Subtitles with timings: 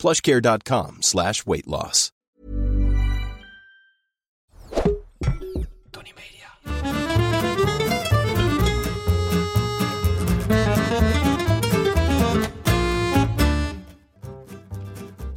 [0.00, 2.10] plushcare.com slash weight loss.
[5.90, 6.48] Tony Media.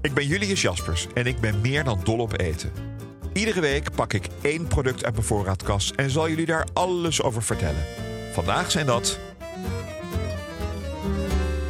[0.02, 2.72] Ik ben Julius Jaspers en ik ben meer dan dol op eten.
[3.34, 7.44] Iedere week pak ik één product uit mijn voorraadkast en zal jullie daar alles over
[7.44, 7.86] vertellen.
[8.34, 9.20] Vandaag zijn dat.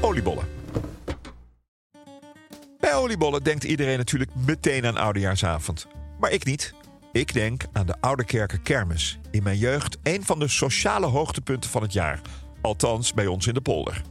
[0.01, 0.52] oliebollen.
[2.93, 5.87] Bij oliebollen denkt iedereen natuurlijk meteen aan oudejaarsavond.
[6.19, 6.73] Maar ik niet.
[7.11, 9.19] Ik denk aan de Oude Kerken Kermis.
[9.31, 12.21] In mijn jeugd een van de sociale hoogtepunten van het jaar.
[12.61, 14.01] Althans bij ons in de polder.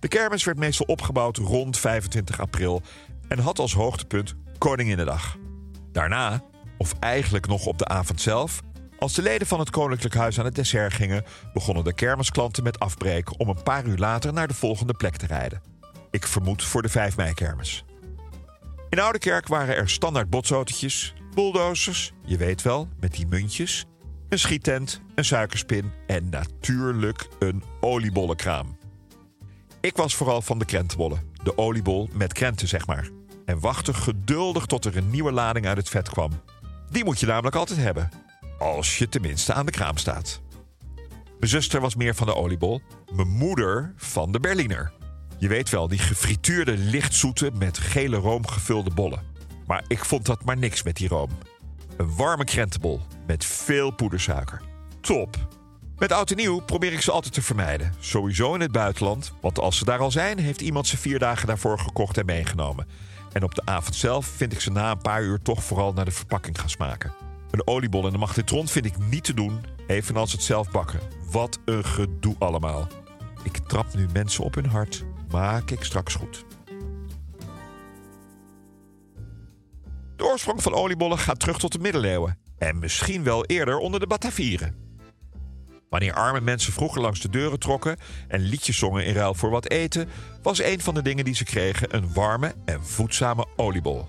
[0.00, 2.82] De kermis werd meestal opgebouwd rond 25 april
[3.28, 5.36] en had als hoogtepunt Koninginnedag.
[5.92, 6.42] Daarna,
[6.78, 8.60] of eigenlijk nog op de avond zelf,
[8.98, 12.78] als de leden van het Koninklijk Huis aan het dessert gingen, begonnen de kermisklanten met
[12.78, 15.62] afbreken om een paar uur later naar de volgende plek te rijden.
[16.10, 17.84] Ik vermoed voor de 5 mei-kermis.
[18.94, 23.84] In Oudekerk waren er standaard botsautootjes, bulldozers, je weet wel, met die muntjes,
[24.28, 28.76] een schiettent, een suikerspin en natuurlijk een oliebollenkraam.
[29.80, 33.08] Ik was vooral van de krentenbollen, de oliebol met krenten zeg maar.
[33.44, 36.30] En wachtte geduldig tot er een nieuwe lading uit het vet kwam.
[36.90, 38.10] Die moet je namelijk altijd hebben.
[38.58, 40.40] Als je tenminste aan de kraam staat.
[41.38, 42.80] Mijn zuster was meer van de oliebol.
[43.12, 44.92] Mijn moeder van de Berliner.
[45.44, 49.22] Je weet wel, die gefrituurde lichtzoete met gele room gevulde bollen.
[49.66, 51.28] Maar ik vond dat maar niks met die room.
[51.96, 54.62] Een warme krentenbol met veel poedersuiker.
[55.00, 55.36] Top!
[55.96, 57.94] Met oud en nieuw probeer ik ze altijd te vermijden.
[57.98, 61.46] Sowieso in het buitenland, want als ze daar al zijn, heeft iemand ze vier dagen
[61.46, 62.86] daarvoor gekocht en meegenomen.
[63.32, 66.04] En op de avond zelf vind ik ze na een paar uur toch vooral naar
[66.04, 67.12] de verpakking gaan smaken.
[67.50, 71.00] Een oliebol in de magnetron vind ik niet te doen, evenals het zelf bakken.
[71.30, 72.88] Wat een gedoe allemaal.
[73.44, 76.44] Ik trap nu mensen op hun hart, maak ik straks goed.
[80.16, 82.38] De oorsprong van oliebollen gaat terug tot de middeleeuwen.
[82.58, 84.74] En misschien wel eerder onder de Batavieren.
[85.90, 87.96] Wanneer arme mensen vroeger langs de deuren trokken
[88.28, 90.08] en liedjes zongen in ruil voor wat eten,
[90.42, 94.08] was een van de dingen die ze kregen een warme en voedzame oliebol.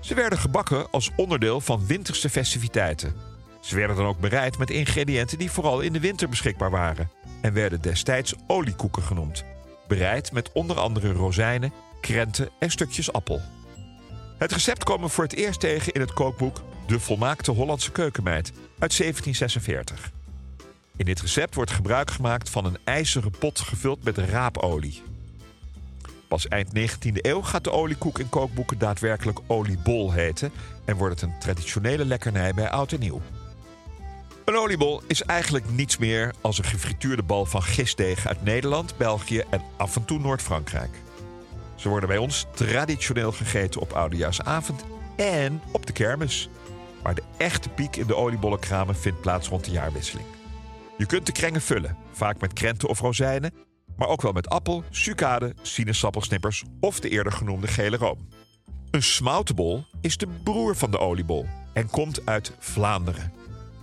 [0.00, 3.14] Ze werden gebakken als onderdeel van winterse festiviteiten.
[3.60, 7.52] Ze werden dan ook bereid met ingrediënten die vooral in de winter beschikbaar waren en
[7.52, 9.44] werden destijds oliekoeken genoemd.
[9.88, 13.40] Bereid met onder andere rozijnen, krenten en stukjes appel.
[14.38, 18.52] Het recept kwam we voor het eerst tegen in het kookboek De Volmaakte Hollandse Keukenmeid
[18.78, 20.10] uit 1746.
[20.96, 25.02] In dit recept wordt gebruik gemaakt van een ijzeren pot gevuld met raapolie.
[26.28, 30.52] Pas eind 19e eeuw gaat de oliekoek in kookboeken daadwerkelijk oliebol heten
[30.84, 33.20] en wordt het een traditionele lekkernij bij oud en nieuw.
[34.50, 39.42] Een oliebol is eigenlijk niets meer als een gefrituurde bal van gistdeeg uit Nederland, België
[39.50, 40.90] en af en toe Noord-Frankrijk.
[41.74, 44.84] Ze worden bij ons traditioneel gegeten op oudejaarsavond
[45.16, 46.48] en op de kermis.
[47.02, 50.26] Maar de echte piek in de oliebollenkramen vindt plaats rond de jaarwisseling.
[50.96, 53.54] Je kunt de krengen vullen, vaak met krenten of rozijnen,
[53.96, 58.28] maar ook wel met appel, sucade, sinaasappelsnippers of de eerder genoemde gele room.
[58.90, 63.39] Een smoutenbol is de broer van de oliebol en komt uit Vlaanderen.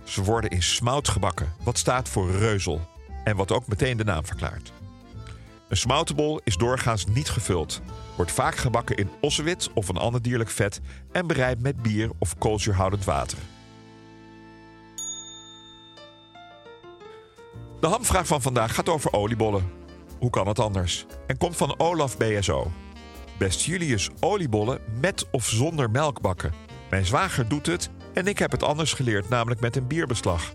[0.08, 2.80] Ze worden in smout gebakken, wat staat voor reuzel
[3.24, 4.72] en wat ook meteen de naam verklaart.
[5.68, 7.80] Een smoutenbol is doorgaans niet gevuld,
[8.16, 10.80] wordt vaak gebakken in ossewit of een ander dierlijk vet
[11.12, 13.38] en bereid met bier of koolzuurhoudend water.
[17.80, 19.70] De hamvraag van vandaag gaat over oliebollen.
[20.18, 21.06] Hoe kan het anders?
[21.26, 22.72] En komt van Olaf BSO.
[23.38, 26.52] Best Julius oliebollen met of zonder melk bakken.
[26.90, 30.54] Mijn zwager doet het en ik heb het anders geleerd, namelijk met een bierbeslag.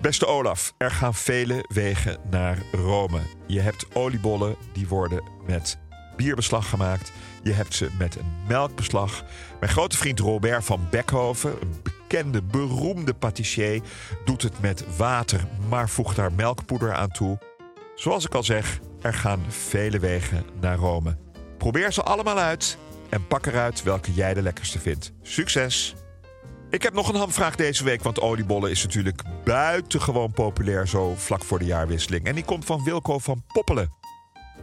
[0.00, 3.20] Beste Olaf, er gaan vele wegen naar Rome.
[3.46, 5.78] Je hebt oliebollen die worden met
[6.16, 7.12] bierbeslag gemaakt.
[7.42, 9.24] Je hebt ze met een melkbeslag.
[9.60, 13.82] Mijn grote vriend Robert van Beckhoven, een bekende, beroemde patissier,
[14.24, 17.38] doet het met water, maar voegt daar melkpoeder aan toe.
[17.94, 21.16] Zoals ik al zeg, er gaan vele wegen naar Rome.
[21.58, 22.78] Probeer ze allemaal uit
[23.08, 25.12] en pak eruit welke jij de lekkerste vindt.
[25.22, 25.94] Succes!
[26.72, 31.44] Ik heb nog een hamvraag deze week, want oliebollen is natuurlijk buitengewoon populair zo vlak
[31.44, 32.24] voor de jaarwisseling.
[32.24, 33.92] En die komt van Wilco van Poppelen.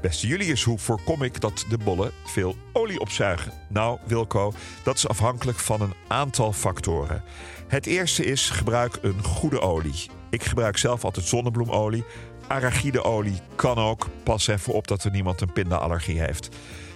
[0.01, 3.53] Beste Julius, hoe voorkom ik dat de bollen veel olie opzuigen?
[3.67, 4.53] Nou, Wilco,
[4.83, 7.23] dat is afhankelijk van een aantal factoren.
[7.67, 10.09] Het eerste is gebruik een goede olie.
[10.29, 12.03] Ik gebruik zelf altijd zonnebloemolie.
[12.47, 14.07] Arachideolie kan ook.
[14.23, 16.49] Pas even op dat er niemand een pindaallergie heeft.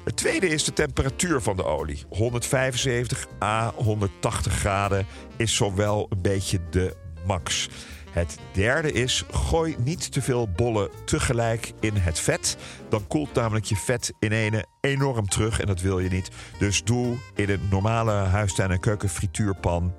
[0.03, 2.03] Het tweede is de temperatuur van de olie.
[2.09, 5.05] 175 à 180 graden
[5.37, 6.95] is zowel een beetje de
[7.25, 7.69] max.
[8.11, 12.57] Het derde is, gooi niet te veel bollen tegelijk in het vet.
[12.89, 16.29] Dan koelt namelijk je vet in ene enorm terug en dat wil je niet.
[16.59, 19.93] Dus doe in een normale huistuin- en keukenfrituurpan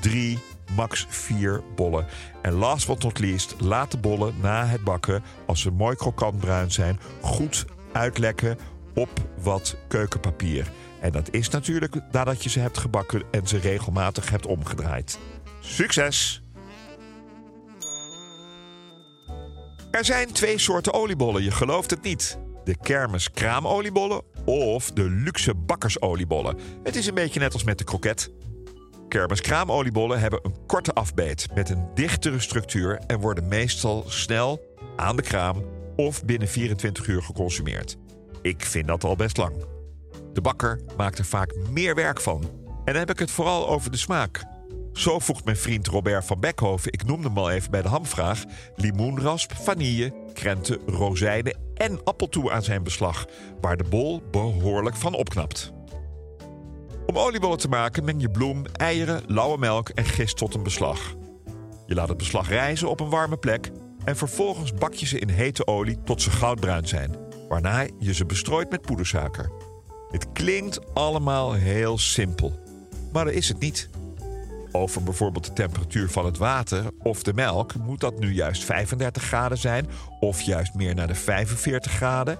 [0.00, 0.38] drie,
[0.76, 2.06] max vier bollen.
[2.42, 6.38] En last but not least, laat de bollen na het bakken, als ze mooi krokant
[6.40, 8.58] bruin zijn, goed uitlekken
[8.94, 9.10] op
[9.42, 10.70] wat keukenpapier.
[11.00, 15.18] En dat is natuurlijk nadat je ze hebt gebakken en ze regelmatig hebt omgedraaid.
[15.60, 16.42] Succes!
[19.90, 22.38] Er zijn twee soorten oliebollen, je gelooft het niet.
[22.64, 26.58] De kermis kraamoliebollen of de luxe bakkersoliebollen.
[26.82, 28.30] Het is een beetje net als met de kroket.
[29.08, 34.60] Kermis kraamoliebollen hebben een korte afbeet met een dichtere structuur en worden meestal snel
[34.96, 35.64] aan de kraam
[35.96, 37.96] of binnen 24 uur geconsumeerd.
[38.42, 39.54] Ik vind dat al best lang.
[40.32, 42.42] De bakker maakt er vaak meer werk van.
[42.66, 44.44] En dan heb ik het vooral over de smaak.
[44.92, 48.44] Zo voegt mijn vriend Robert van Beckhoven, ik noemde hem al even bij de hamvraag,
[48.76, 53.26] limoenrasp, vanille, krenten, rozijnen en appel toe aan zijn beslag,
[53.60, 55.72] waar de bol behoorlijk van opknapt.
[57.06, 61.14] Om oliebollen te maken meng je bloem, eieren, lauwe melk en gist tot een beslag.
[61.86, 63.70] Je laat het beslag rijzen op een warme plek
[64.04, 67.16] en vervolgens bak je ze in hete olie tot ze goudbruin zijn,
[67.52, 69.50] waarna je ze bestrooit met poedersuiker.
[70.10, 72.58] Het klinkt allemaal heel simpel,
[73.12, 73.88] maar dat is het niet.
[74.70, 79.22] Over bijvoorbeeld de temperatuur van het water of de melk moet dat nu juist 35
[79.22, 79.86] graden zijn
[80.20, 82.38] of juist meer naar de 45 graden.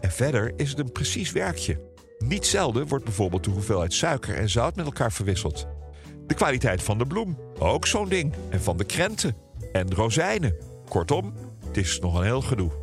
[0.00, 1.80] En verder is het een precies werkje.
[2.18, 5.66] Niet zelden wordt bijvoorbeeld de hoeveelheid suiker en zout met elkaar verwisseld.
[6.26, 8.34] De kwaliteit van de bloem, ook zo'n ding.
[8.50, 9.36] En van de krenten
[9.72, 10.56] en rozijnen.
[10.88, 11.34] Kortom,
[11.66, 12.81] het is nog een heel gedoe.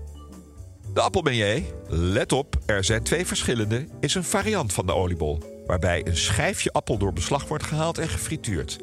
[0.94, 5.64] De appelbeignet, let op, er zijn twee verschillende, is een variant van de oliebol.
[5.66, 8.80] Waarbij een schijfje appel door beslag wordt gehaald en gefrituurd.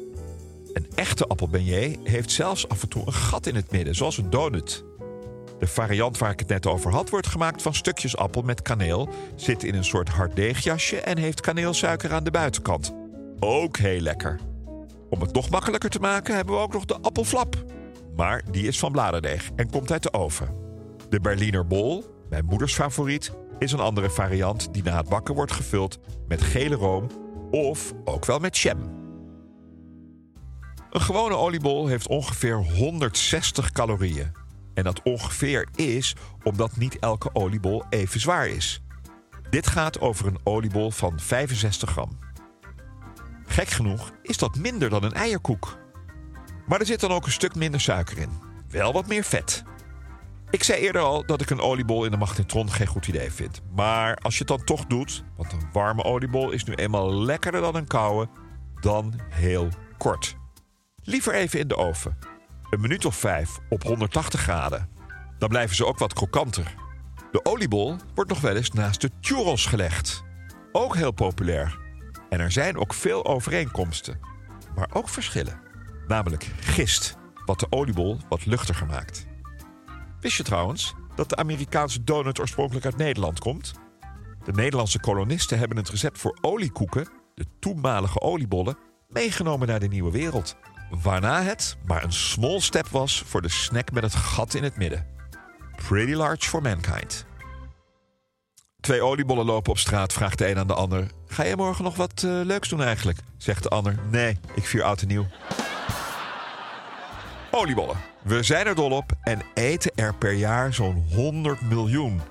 [0.73, 4.29] Een echte appelbeignet heeft zelfs af en toe een gat in het midden, zoals een
[4.29, 4.83] donut.
[5.59, 9.09] De variant waar ik het net over had, wordt gemaakt van stukjes appel met kaneel,
[9.35, 12.93] zit in een soort hard deegjasje en heeft kaneelsuiker aan de buitenkant.
[13.39, 14.39] Ook heel lekker.
[15.09, 17.63] Om het nog makkelijker te maken hebben we ook nog de appelflap.
[18.15, 20.66] Maar die is van bladerdeeg en komt uit de oven.
[21.09, 25.51] De Berliner Bol, mijn moeders favoriet, is een andere variant die na het bakken wordt
[25.51, 27.07] gevuld met gele room
[27.51, 28.77] of ook wel met jam.
[30.89, 34.31] Een gewone oliebol heeft ongeveer 160 calorieën.
[34.73, 38.81] En dat ongeveer is omdat niet elke oliebol even zwaar is.
[39.49, 42.19] Dit gaat over een oliebol van 65 gram.
[43.45, 45.77] Gek genoeg is dat minder dan een eierkoek.
[46.65, 48.29] Maar er zit dan ook een stuk minder suiker in.
[48.69, 49.63] Wel wat meer vet.
[50.49, 53.61] Ik zei eerder al dat ik een oliebol in de magnetron geen goed idee vind.
[53.75, 57.61] Maar als je het dan toch doet, want een warme oliebol is nu eenmaal lekkerder
[57.61, 58.29] dan een koude,
[58.79, 60.35] dan heel kort.
[61.03, 62.17] Liever even in de oven.
[62.69, 64.89] Een minuut of vijf op 180 graden.
[65.37, 66.75] Dan blijven ze ook wat krokanter.
[67.31, 70.23] De oliebol wordt nog wel eens naast de churros gelegd.
[70.71, 71.79] Ook heel populair.
[72.29, 74.19] En er zijn ook veel overeenkomsten.
[74.75, 75.59] Maar ook verschillen.
[76.07, 79.26] Namelijk gist, wat de oliebol wat luchtiger maakt.
[80.19, 83.73] Wist je trouwens dat de Amerikaanse donut oorspronkelijk uit Nederland komt?
[84.43, 90.11] De Nederlandse kolonisten hebben het recept voor oliekoeken, de toenmalige oliebollen, meegenomen naar de nieuwe
[90.11, 90.55] wereld.
[90.89, 94.77] Waarna het maar een small step was voor de snack met het gat in het
[94.77, 95.07] midden.
[95.87, 97.25] Pretty large for mankind.
[98.79, 101.07] Twee oliebollen lopen op straat, vraagt de een aan de ander.
[101.27, 103.19] Ga je morgen nog wat uh, leuks doen eigenlijk?
[103.37, 103.95] Zegt de ander.
[104.11, 105.27] Nee, ik vier oud en nieuw.
[107.51, 107.97] Oliebollen.
[108.27, 112.21] We zijn er dol op en eten er per jaar zo'n 100 miljoen.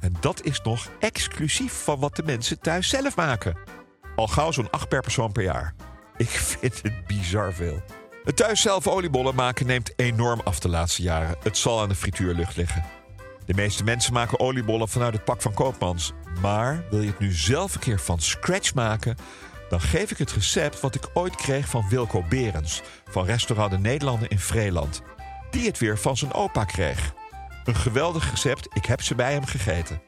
[0.00, 3.56] En dat is nog exclusief van wat de mensen thuis zelf maken.
[4.16, 5.74] Al gauw zo'n 8 per persoon per jaar.
[6.16, 6.28] Ik
[6.58, 7.82] vind het bizar veel.
[8.24, 11.36] Het thuis zelf oliebollen maken neemt enorm af de laatste jaren.
[11.42, 12.84] Het zal aan de frituurlucht liggen.
[13.46, 16.12] De meeste mensen maken oliebollen vanuit het pak van Koopmans.
[16.40, 19.16] Maar wil je het nu zelf een keer van scratch maken...
[19.68, 22.82] dan geef ik het recept wat ik ooit kreeg van Wilco Berens...
[23.10, 25.02] van restaurant De Nederlanden in Vreeland.
[25.52, 27.14] Die het weer van zijn opa kreeg.
[27.64, 30.02] Een geweldig recept, ik heb ze bij hem gegeten.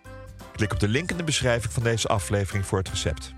[0.52, 3.32] Klik op de link in de beschrijving van deze aflevering voor het recept.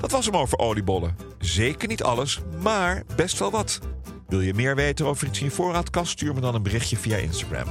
[0.00, 1.16] Dat was hem over oliebollen.
[1.38, 3.80] Zeker niet alles, maar best wel wat.
[4.26, 6.10] Wil je meer weten over iets in je voorraadkast?
[6.10, 7.66] Stuur me dan een berichtje via Instagram.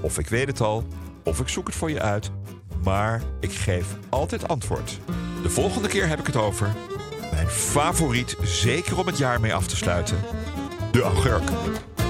[0.00, 0.86] Of ik weet het al,
[1.24, 2.30] of ik zoek het voor je uit.
[2.82, 4.98] Maar ik geef altijd antwoord.
[5.42, 6.74] De volgende keer heb ik het over
[7.32, 10.18] mijn favoriet, zeker om het jaar mee af te sluiten.
[10.92, 11.50] De augurk.